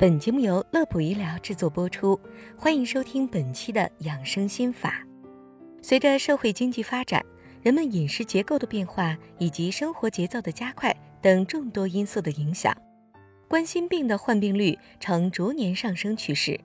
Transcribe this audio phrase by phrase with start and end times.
[0.00, 2.18] 本节目由乐普医疗制作播出，
[2.56, 5.04] 欢迎收听本期的养生心法。
[5.82, 7.20] 随着社会经济发展，
[7.62, 12.72] 人们饮食结构的变化以及生活节奏的加快等众多因素的影响，
[13.48, 16.60] 冠心病的患病率呈逐年上升趋势。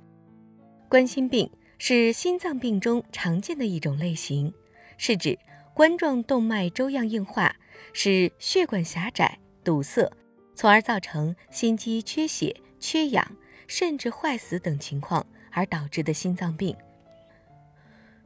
[0.88, 4.54] 冠心病是心脏病中常见的一种类型，
[4.95, 5.39] 是指
[5.73, 7.55] 冠状动脉粥样硬化，
[7.93, 10.07] 使血管狭窄、堵塞，
[10.54, 12.56] 从而造成心肌缺血。
[12.83, 13.25] 缺氧
[13.65, 16.75] 甚至坏死等情况而导致的心脏病。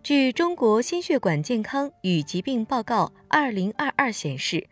[0.01, 4.67] 据《中国心血管健康与疾病报告（二零二二）》显示，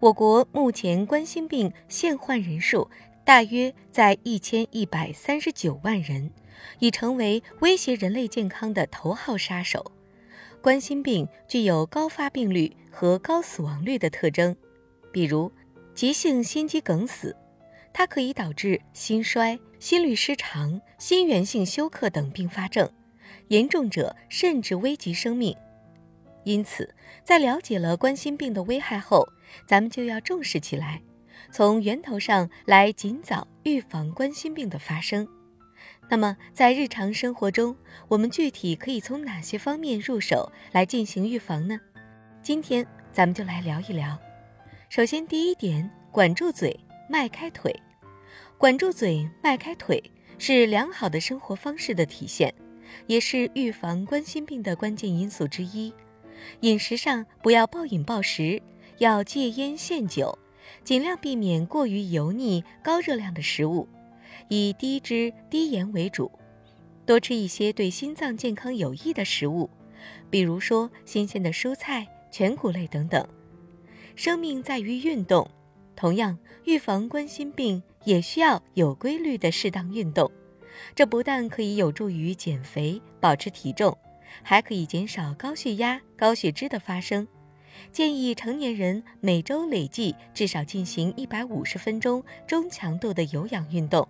[0.00, 2.90] 我国目前冠心病现患人数
[3.24, 6.30] 大约在一千一百三十九万人，
[6.80, 9.92] 已成为威胁人类健康的头号杀手。
[10.60, 14.54] 冠心病具有高发病率和高死亡率的特征，
[15.10, 15.50] 比如
[15.94, 17.34] 急性心肌梗死。
[17.94, 22.90] 它可以导致心衰、心律失常、心源性休克等并发症，
[23.48, 25.54] 严重者甚至危及生命。
[26.44, 29.28] 因此，在了解了冠心病的危害后，
[29.66, 31.02] 咱们就要重视起来，
[31.52, 35.28] 从源头上来尽早预防冠心病的发生。
[36.08, 37.76] 那么，在日常生活中，
[38.08, 41.78] 我们具体可以从哪些方面入手来进行预防呢？
[42.42, 44.18] 今天咱们就来聊一聊。
[44.88, 46.74] 首先，第一点，管住嘴。
[47.08, 47.74] 迈开腿，
[48.62, 50.00] 管住嘴，迈开腿
[50.38, 52.54] 是良好的生活方式的体现，
[53.08, 55.92] 也是预防冠心病的关键因素之一。
[56.60, 58.62] 饮食上不要暴饮暴食，
[58.98, 60.38] 要戒烟限酒，
[60.84, 63.88] 尽量避免过于油腻、高热量的食物，
[64.46, 66.30] 以低脂低盐为主。
[67.04, 69.68] 多吃一些对心脏健康有益的食物，
[70.30, 73.26] 比如说新鲜的蔬菜、全谷类等等。
[74.14, 75.50] 生命在于运动。
[75.94, 80.30] 同样，预防冠心病也需要有规律的适当运动，
[80.94, 83.96] 这不但可以有助于减肥、保持体重，
[84.42, 87.26] 还可以减少高血压、高血脂的发生。
[87.90, 94.06] 建议成年人每周累计至少进行一百五十分钟中强度的有氧运动。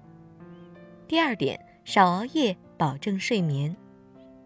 [1.07, 3.75] 第二点，少熬夜，保证睡眠。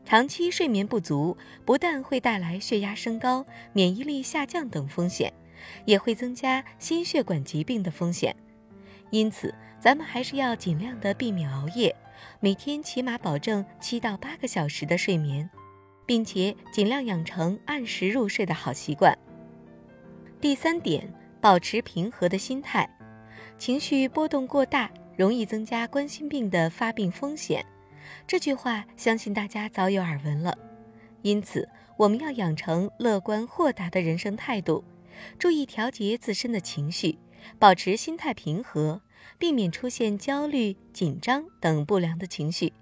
[0.05, 5.33] 长期睡眠不足不但会带来血压升高、免疫力下降等风险。
[5.85, 8.35] 也会增加心血管疾病的风险，
[9.11, 11.95] 因此咱们还是要尽量的避免熬夜，
[12.41, 15.49] 每天起码保证七到八个小时的睡眠，
[16.07, 19.17] 并且尽量养成按时入睡的好习惯。
[20.41, 22.89] 第三点，保持平和的心态，
[23.59, 27.65] 情绪波动过大容易增加冠心病的发病风险，
[28.27, 30.57] 这句话相信大家早有耳闻了，
[31.23, 34.85] 因此我们要养成乐观豁达的人生态度。
[35.39, 37.19] 注意调节自身的情绪，
[37.59, 39.01] 保持心态平和，
[39.39, 42.73] 避免出现焦虑、紧张等不良的情绪，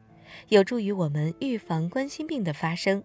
[0.49, 3.03] 有助于我们预防冠心病的发生。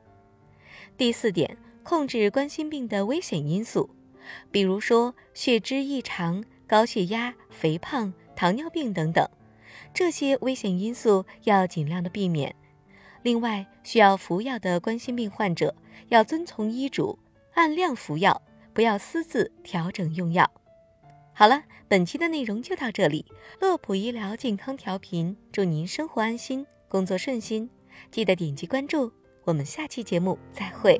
[0.97, 3.89] 第四点，控制冠心病的危险因素，
[4.51, 9.28] 比如说血脂异常、高血压、肥胖、糖尿病等等，
[9.94, 12.56] 这些危险因素要尽量的避免。
[13.23, 15.75] 另外，需要服药的冠心病患者
[16.07, 17.19] 要遵从医嘱，
[17.53, 18.41] 按量服药。
[18.74, 20.50] 不要私自调整用药。
[21.34, 23.25] 好了，本期的内容就到这里。
[23.59, 27.69] 乐普医疗健康调频，祝您生活安心，工作顺心。
[28.12, 29.12] 记得点击关注，
[29.44, 31.00] 我们下期节目再会。